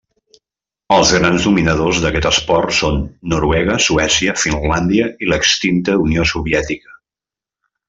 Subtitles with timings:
[0.95, 2.97] Els grans dominadors d'aquest esport són
[3.35, 6.99] Noruega, Suècia, Finlàndia i l'extinta Unió Soviètica.